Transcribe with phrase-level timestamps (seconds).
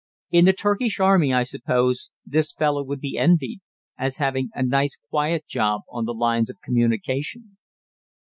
[0.31, 3.59] In the Turkish army, I suppose, this fellow would be envied,
[3.99, 7.57] as having a nice quiet job on the lines of communication.